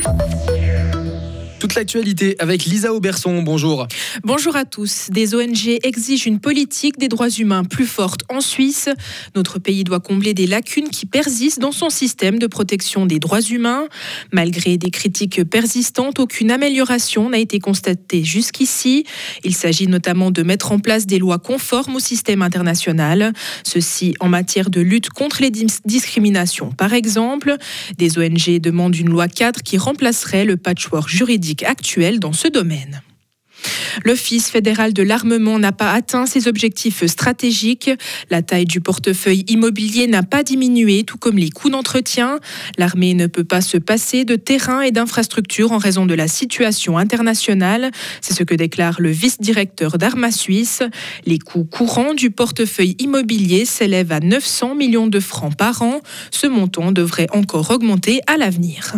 Thank 0.00 0.48
you. 0.48 0.51
Toute 1.62 1.76
l'actualité 1.76 2.34
avec 2.40 2.64
Lisa 2.64 2.92
Auberson. 2.92 3.40
Bonjour. 3.40 3.86
Bonjour 4.24 4.56
à 4.56 4.64
tous. 4.64 5.10
Des 5.10 5.36
ONG 5.36 5.78
exigent 5.84 6.26
une 6.26 6.40
politique 6.40 6.98
des 6.98 7.06
droits 7.06 7.30
humains 7.30 7.62
plus 7.62 7.86
forte 7.86 8.22
en 8.28 8.40
Suisse. 8.40 8.88
Notre 9.36 9.60
pays 9.60 9.84
doit 9.84 10.00
combler 10.00 10.34
des 10.34 10.48
lacunes 10.48 10.88
qui 10.88 11.06
persistent 11.06 11.60
dans 11.60 11.70
son 11.70 11.88
système 11.88 12.40
de 12.40 12.48
protection 12.48 13.06
des 13.06 13.20
droits 13.20 13.42
humains. 13.42 13.86
Malgré 14.32 14.76
des 14.76 14.90
critiques 14.90 15.44
persistantes, 15.44 16.18
aucune 16.18 16.50
amélioration 16.50 17.30
n'a 17.30 17.38
été 17.38 17.60
constatée 17.60 18.24
jusqu'ici. 18.24 19.04
Il 19.44 19.54
s'agit 19.54 19.86
notamment 19.86 20.32
de 20.32 20.42
mettre 20.42 20.72
en 20.72 20.80
place 20.80 21.06
des 21.06 21.20
lois 21.20 21.38
conformes 21.38 21.94
au 21.94 22.00
système 22.00 22.42
international. 22.42 23.32
Ceci 23.62 24.16
en 24.18 24.28
matière 24.28 24.68
de 24.68 24.80
lutte 24.80 25.10
contre 25.10 25.40
les 25.40 25.52
discriminations. 25.52 26.72
Par 26.72 26.92
exemple, 26.92 27.56
des 27.98 28.18
ONG 28.18 28.58
demandent 28.58 28.96
une 28.96 29.10
loi 29.10 29.28
cadre 29.28 29.62
qui 29.62 29.78
remplacerait 29.78 30.44
le 30.44 30.56
patchwork 30.56 31.08
juridique 31.08 31.51
actuelle 31.62 32.20
dans 32.20 32.32
ce 32.32 32.48
domaine. 32.48 33.02
L'Office 34.04 34.50
fédéral 34.50 34.92
de 34.92 35.02
l'armement 35.02 35.58
n'a 35.58 35.72
pas 35.72 35.92
atteint 35.92 36.26
ses 36.26 36.48
objectifs 36.48 37.04
stratégiques. 37.06 37.90
La 38.30 38.42
taille 38.42 38.64
du 38.64 38.80
portefeuille 38.80 39.44
immobilier 39.48 40.06
n'a 40.06 40.22
pas 40.22 40.42
diminué, 40.42 41.04
tout 41.04 41.18
comme 41.18 41.38
les 41.38 41.50
coûts 41.50 41.70
d'entretien. 41.70 42.38
L'armée 42.78 43.14
ne 43.14 43.26
peut 43.26 43.44
pas 43.44 43.60
se 43.60 43.76
passer 43.76 44.24
de 44.24 44.36
terrain 44.36 44.80
et 44.80 44.90
d'infrastructures 44.90 45.72
en 45.72 45.78
raison 45.78 46.06
de 46.06 46.14
la 46.14 46.28
situation 46.28 46.98
internationale. 46.98 47.90
C'est 48.20 48.34
ce 48.34 48.42
que 48.42 48.54
déclare 48.54 49.00
le 49.00 49.10
vice-directeur 49.10 49.98
d'Arma 49.98 50.30
Suisse. 50.30 50.82
Les 51.26 51.38
coûts 51.38 51.64
courants 51.64 52.14
du 52.14 52.30
portefeuille 52.30 52.96
immobilier 52.98 53.64
s'élèvent 53.64 54.12
à 54.12 54.20
900 54.20 54.74
millions 54.74 55.06
de 55.06 55.20
francs 55.20 55.56
par 55.56 55.82
an. 55.82 56.00
Ce 56.30 56.46
montant 56.46 56.92
devrait 56.92 57.28
encore 57.32 57.70
augmenter 57.70 58.20
à 58.26 58.36
l'avenir. 58.36 58.94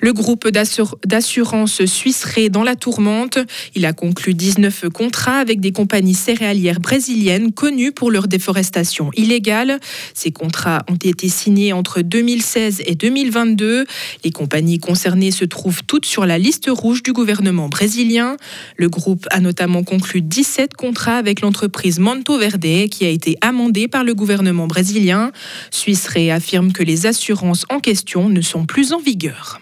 Le 0.00 0.12
groupe 0.12 0.48
d'assurance 0.48 1.84
suisse 1.84 2.24
dans 2.50 2.62
la 2.62 2.76
tourmente. 2.76 3.38
Il 3.74 3.84
a 3.86 3.92
conclu 3.92 4.34
19 4.34 4.88
contrats 4.92 5.38
avec 5.38 5.60
des 5.60 5.72
compagnies 5.72 6.14
céréalières 6.14 6.80
brésiliennes 6.80 7.52
connues 7.52 7.92
pour 7.92 8.10
leur 8.10 8.28
déforestation 8.28 9.10
illégale. 9.16 9.78
Ces 10.14 10.30
contrats 10.30 10.84
ont 10.88 10.96
été 10.96 11.28
signés 11.28 11.72
entre 11.72 12.02
2016 12.02 12.82
et 12.86 12.94
2022. 12.94 13.84
Les 14.24 14.30
compagnies 14.30 14.78
concernées 14.78 15.30
se 15.30 15.44
trouvent 15.44 15.82
toutes 15.86 16.06
sur 16.06 16.26
la 16.26 16.38
liste 16.38 16.68
rouge 16.70 17.02
du 17.02 17.12
gouvernement 17.12 17.68
brésilien. 17.68 18.36
Le 18.76 18.88
groupe 18.88 19.26
a 19.30 19.40
notamment 19.40 19.82
conclu 19.82 20.22
17 20.22 20.74
contrats 20.74 21.16
avec 21.16 21.40
l'entreprise 21.40 21.98
Manto 21.98 22.38
Verde 22.38 22.88
qui 22.90 23.04
a 23.04 23.08
été 23.08 23.36
amendée 23.40 23.88
par 23.88 24.04
le 24.04 24.14
gouvernement 24.14 24.66
brésilien. 24.66 25.32
Suisse 25.70 26.08
affirme 26.30 26.72
que 26.72 26.82
les 26.82 27.06
assurances 27.06 27.64
en 27.70 27.80
question 27.80 28.28
ne 28.28 28.40
sont 28.40 28.66
plus 28.66 28.92
en 28.92 28.98
vigueur. 28.98 29.60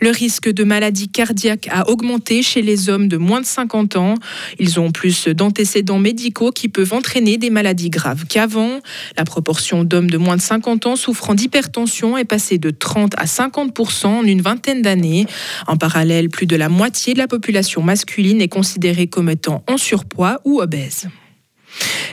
Le 0.00 0.10
risque 0.10 0.48
de 0.48 0.64
maladie 0.64 1.08
cardiaque 1.08 1.68
a 1.70 1.88
augmenté 1.88 2.42
chez 2.42 2.62
les 2.62 2.88
hommes 2.88 3.08
de 3.08 3.16
moins 3.16 3.40
de 3.40 3.46
50 3.46 3.96
ans. 3.96 4.14
Ils 4.58 4.78
ont 4.80 4.90
plus 4.90 5.28
d'antécédents 5.28 5.98
médicaux 5.98 6.50
qui 6.50 6.68
peuvent 6.68 6.92
entraîner 6.92 7.38
des 7.38 7.50
maladies 7.50 7.90
graves 7.90 8.26
qu'avant. 8.26 8.80
La 9.16 9.24
proportion 9.24 9.84
d'hommes 9.84 10.10
de 10.10 10.18
moins 10.18 10.36
de 10.36 10.42
50 10.42 10.86
ans 10.86 10.96
souffrant 10.96 11.34
d'hypertension 11.34 12.16
est 12.16 12.24
passée 12.24 12.58
de 12.58 12.70
30 12.70 13.14
à 13.16 13.24
50% 13.24 14.06
en 14.06 14.24
une 14.24 14.42
vingtaine 14.42 14.82
d'années. 14.82 15.26
En 15.66 15.76
parallèle, 15.76 16.28
plus 16.28 16.46
de 16.46 16.56
la 16.56 16.68
moitié 16.68 17.14
de 17.14 17.18
la 17.18 17.28
population 17.28 17.82
masculine 17.82 18.40
est 18.40 18.48
considérée 18.48 19.06
comme 19.06 19.30
étant 19.30 19.64
en 19.68 19.76
surpoids 19.76 20.40
ou 20.44 20.60
obèse. 20.60 21.08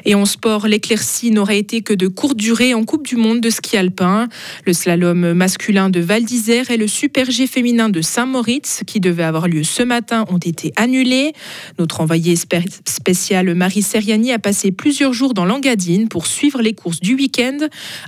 Et 0.05 0.15
en 0.15 0.25
sport, 0.25 0.67
l'éclaircie 0.67 1.31
n'aurait 1.31 1.59
été 1.59 1.81
que 1.81 1.93
de 1.93 2.07
courte 2.07 2.37
durée 2.37 2.73
en 2.73 2.83
Coupe 2.83 3.05
du 3.05 3.15
Monde 3.15 3.41
de 3.41 3.49
ski 3.49 3.77
alpin. 3.77 4.27
Le 4.65 4.73
slalom 4.73 5.33
masculin 5.33 5.89
de 5.89 5.99
Val 5.99 6.23
d'Isère 6.23 6.71
et 6.71 6.77
le 6.77 6.87
Super 6.87 7.29
G 7.31 7.47
féminin 7.47 7.89
de 7.89 8.01
Saint-Moritz, 8.01 8.83
qui 8.85 8.99
devaient 8.99 9.23
avoir 9.23 9.47
lieu 9.47 9.63
ce 9.63 9.83
matin, 9.83 10.25
ont 10.29 10.37
été 10.37 10.73
annulés. 10.75 11.33
Notre 11.79 12.01
envoyé 12.01 12.35
spécial 12.35 13.53
Marie 13.55 13.81
Seriani 13.81 14.31
a 14.31 14.39
passé 14.39 14.71
plusieurs 14.71 15.13
jours 15.13 15.33
dans 15.33 15.45
l'Angadine 15.45 16.07
pour 16.07 16.27
suivre 16.27 16.61
les 16.61 16.73
courses 16.73 16.99
du 16.99 17.15
week-end. 17.15 17.57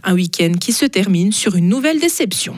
Un 0.03 0.13
week-end 0.13 0.53
qui 0.59 0.73
se 0.73 0.85
termine 0.85 1.31
sur 1.31 1.55
une 1.55 1.69
nouvelle 1.69 1.99
déception. 1.99 2.55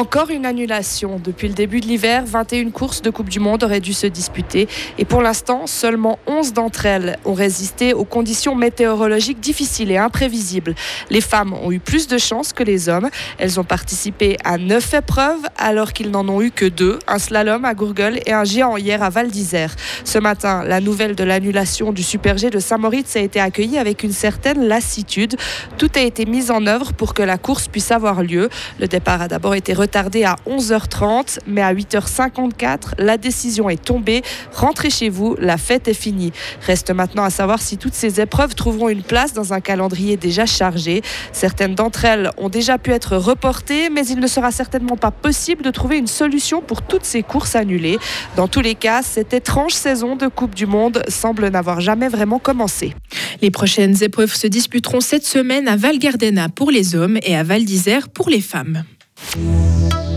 Encore 0.00 0.30
une 0.30 0.46
annulation. 0.46 1.20
Depuis 1.22 1.46
le 1.46 1.52
début 1.52 1.82
de 1.82 1.86
l'hiver, 1.86 2.24
21 2.24 2.70
courses 2.70 3.02
de 3.02 3.10
Coupe 3.10 3.28
du 3.28 3.38
Monde 3.38 3.64
auraient 3.64 3.80
dû 3.80 3.92
se 3.92 4.06
disputer. 4.06 4.66
Et 4.96 5.04
pour 5.04 5.20
l'instant, 5.20 5.66
seulement 5.66 6.18
11 6.26 6.54
d'entre 6.54 6.86
elles 6.86 7.18
ont 7.26 7.34
résisté 7.34 7.92
aux 7.92 8.06
conditions 8.06 8.54
météorologiques 8.54 9.40
difficiles 9.40 9.90
et 9.90 9.98
imprévisibles. 9.98 10.74
Les 11.10 11.20
femmes 11.20 11.52
ont 11.52 11.70
eu 11.70 11.80
plus 11.80 12.08
de 12.08 12.16
chance 12.16 12.54
que 12.54 12.62
les 12.62 12.88
hommes. 12.88 13.10
Elles 13.36 13.60
ont 13.60 13.64
participé 13.64 14.38
à 14.42 14.56
9 14.56 14.94
épreuves 14.94 15.42
alors 15.58 15.92
qu'ils 15.92 16.10
n'en 16.10 16.26
ont 16.30 16.40
eu 16.40 16.50
que 16.50 16.64
deux, 16.64 16.98
un 17.06 17.18
slalom 17.18 17.66
à 17.66 17.74
Gourgueul 17.74 18.20
et 18.24 18.32
un 18.32 18.44
géant 18.44 18.78
hier 18.78 19.02
à 19.02 19.10
Val 19.10 19.28
d'Isère. 19.28 19.76
Ce 20.04 20.18
matin, 20.18 20.64
la 20.64 20.80
nouvelle 20.80 21.14
de 21.14 21.24
l'annulation 21.24 21.92
du 21.92 22.02
Super 22.02 22.38
G 22.38 22.48
de 22.48 22.58
Saint-Moritz 22.58 23.16
a 23.16 23.20
été 23.20 23.38
accueillie 23.38 23.76
avec 23.76 24.02
une 24.02 24.12
certaine 24.12 24.66
lassitude. 24.66 25.36
Tout 25.76 25.90
a 25.94 26.00
été 26.00 26.24
mis 26.24 26.50
en 26.50 26.66
œuvre 26.66 26.94
pour 26.94 27.12
que 27.12 27.22
la 27.22 27.36
course 27.36 27.68
puisse 27.68 27.90
avoir 27.90 28.22
lieu. 28.22 28.48
Le 28.78 28.88
départ 28.88 29.20
a 29.20 29.28
d'abord 29.28 29.54
été 29.54 29.74
retardé 29.90 30.22
à 30.22 30.36
11h30, 30.46 31.40
mais 31.48 31.62
à 31.62 31.74
8h54, 31.74 32.92
la 32.98 33.18
décision 33.18 33.68
est 33.68 33.84
tombée. 33.84 34.22
Rentrez 34.54 34.88
chez 34.88 35.08
vous, 35.08 35.34
la 35.40 35.56
fête 35.56 35.88
est 35.88 35.94
finie. 35.94 36.32
Reste 36.64 36.92
maintenant 36.92 37.24
à 37.24 37.30
savoir 37.30 37.60
si 37.60 37.76
toutes 37.76 37.94
ces 37.94 38.20
épreuves 38.20 38.54
trouveront 38.54 38.88
une 38.88 39.02
place 39.02 39.32
dans 39.32 39.52
un 39.52 39.58
calendrier 39.58 40.16
déjà 40.16 40.46
chargé. 40.46 41.02
Certaines 41.32 41.74
d'entre 41.74 42.04
elles 42.04 42.30
ont 42.36 42.48
déjà 42.48 42.78
pu 42.78 42.92
être 42.92 43.16
reportées, 43.16 43.90
mais 43.90 44.06
il 44.06 44.20
ne 44.20 44.28
sera 44.28 44.52
certainement 44.52 44.96
pas 44.96 45.10
possible 45.10 45.64
de 45.64 45.72
trouver 45.72 45.98
une 45.98 46.06
solution 46.06 46.62
pour 46.62 46.82
toutes 46.82 47.04
ces 47.04 47.24
courses 47.24 47.56
annulées. 47.56 47.98
Dans 48.36 48.46
tous 48.46 48.60
les 48.60 48.76
cas, 48.76 49.02
cette 49.02 49.32
étrange 49.32 49.72
saison 49.72 50.14
de 50.14 50.28
Coupe 50.28 50.54
du 50.54 50.66
Monde 50.66 51.02
semble 51.08 51.48
n'avoir 51.48 51.80
jamais 51.80 52.08
vraiment 52.08 52.38
commencé. 52.38 52.94
Les 53.42 53.50
prochaines 53.50 54.00
épreuves 54.04 54.34
se 54.34 54.46
disputeront 54.46 55.00
cette 55.00 55.26
semaine 55.26 55.66
à 55.66 55.74
Val 55.74 55.98
Gardena 55.98 56.48
pour 56.48 56.70
les 56.70 56.94
hommes 56.94 57.18
et 57.24 57.36
à 57.36 57.42
Val 57.42 57.64
d'Isère 57.64 58.08
pour 58.08 58.30
les 58.30 58.40
femmes. 58.40 58.84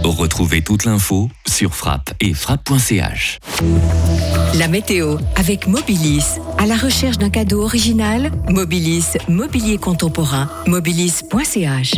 Retrouvez 0.03 0.61
toute 0.61 0.83
l'info 0.83 1.29
sur 1.47 1.73
frappe 1.75 2.13
et 2.19 2.33
frappe.ch. 2.33 3.39
La 4.55 4.67
météo 4.67 5.17
avec 5.37 5.67
Mobilis. 5.67 6.39
À 6.57 6.65
la 6.65 6.75
recherche 6.75 7.17
d'un 7.17 7.29
cadeau 7.29 7.63
original, 7.63 8.29
Mobilis, 8.49 9.17
mobilier 9.29 9.77
contemporain, 9.77 10.49
mobilis.ch. 10.67 11.93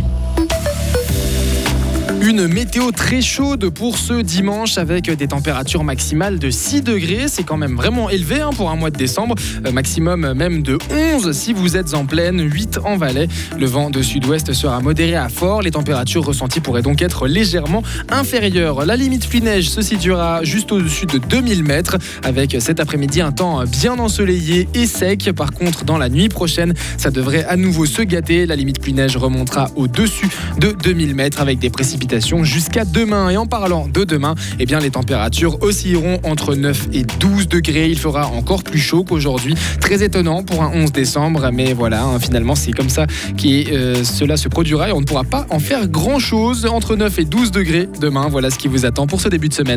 Une 2.25 2.47
météo 2.47 2.89
très 2.89 3.21
chaude 3.21 3.69
pour 3.69 3.99
ce 3.99 4.19
dimanche 4.19 4.79
avec 4.79 5.11
des 5.11 5.27
températures 5.27 5.83
maximales 5.83 6.39
de 6.39 6.49
6 6.49 6.81
degrés. 6.81 7.25
C'est 7.27 7.43
quand 7.43 7.55
même 7.55 7.75
vraiment 7.75 8.09
élevé 8.09 8.41
hein, 8.41 8.49
pour 8.49 8.71
un 8.71 8.75
mois 8.75 8.89
de 8.89 8.97
décembre. 8.97 9.35
Euh, 9.63 9.71
maximum 9.71 10.33
même 10.33 10.63
de 10.63 10.79
11 11.13 11.31
si 11.33 11.53
vous 11.53 11.77
êtes 11.77 11.93
en 11.93 12.07
pleine, 12.07 12.41
8 12.41 12.79
en 12.83 12.97
Valais. 12.97 13.27
Le 13.59 13.67
vent 13.67 13.91
de 13.91 14.01
sud-ouest 14.01 14.53
sera 14.53 14.79
modéré 14.79 15.13
à 15.13 15.29
fort. 15.29 15.61
Les 15.61 15.69
températures 15.69 16.25
ressenties 16.25 16.61
pourraient 16.61 16.81
donc 16.81 17.03
être 17.03 17.27
légèrement 17.27 17.83
inférieures. 18.09 18.87
La 18.87 18.95
limite 18.95 19.29
pluie-neige 19.29 19.69
se 19.69 19.83
situera 19.83 20.43
juste 20.43 20.71
au-dessus 20.71 21.05
de 21.05 21.19
2000 21.19 21.63
mètres 21.63 21.97
avec 22.23 22.57
cet 22.59 22.79
après-midi 22.79 23.21
un 23.21 23.33
temps 23.33 23.63
bien 23.65 23.99
ensoleillé 23.99 24.67
et 24.73 24.87
sec. 24.87 25.29
Par 25.35 25.51
contre, 25.51 25.85
dans 25.85 25.99
la 25.99 26.09
nuit 26.09 26.29
prochaine, 26.29 26.73
ça 26.97 27.11
devrait 27.11 27.45
à 27.45 27.55
nouveau 27.55 27.85
se 27.85 28.01
gâter. 28.01 28.47
La 28.47 28.55
limite 28.55 28.81
pluie-neige 28.81 29.15
remontera 29.15 29.69
au-dessus 29.75 30.29
de 30.57 30.71
2000 30.71 31.13
mètres 31.13 31.39
avec 31.39 31.59
des 31.59 31.69
précipitations 31.69 32.14
jusqu'à 32.19 32.85
demain. 32.85 33.29
Et 33.29 33.37
en 33.37 33.45
parlant 33.45 33.87
de 33.87 34.03
demain, 34.03 34.35
eh 34.59 34.65
bien, 34.65 34.79
les 34.79 34.91
températures 34.91 35.61
oscilleront 35.61 36.19
entre 36.23 36.55
9 36.55 36.89
et 36.93 37.03
12 37.03 37.47
degrés. 37.47 37.89
Il 37.89 37.99
fera 37.99 38.27
encore 38.27 38.63
plus 38.63 38.79
chaud 38.79 39.03
qu'aujourd'hui. 39.03 39.55
Très 39.79 40.03
étonnant 40.03 40.43
pour 40.43 40.63
un 40.63 40.71
11 40.73 40.91
décembre, 40.91 41.49
mais 41.51 41.73
voilà, 41.73 42.03
hein, 42.03 42.19
finalement, 42.19 42.55
c'est 42.55 42.71
comme 42.71 42.89
ça 42.89 43.05
que 43.07 43.73
euh, 43.73 44.03
cela 44.03 44.37
se 44.37 44.47
produira 44.47 44.89
et 44.89 44.91
on 44.91 45.01
ne 45.01 45.05
pourra 45.05 45.23
pas 45.23 45.45
en 45.49 45.59
faire 45.59 45.87
grand 45.87 46.19
chose 46.19 46.65
entre 46.65 46.95
9 46.95 47.19
et 47.19 47.25
12 47.25 47.51
degrés 47.51 47.89
demain. 47.99 48.27
Voilà 48.29 48.49
ce 48.49 48.57
qui 48.57 48.67
vous 48.67 48.85
attend 48.85 49.07
pour 49.07 49.21
ce 49.21 49.29
début 49.29 49.49
de 49.49 49.53
semaine. 49.53 49.65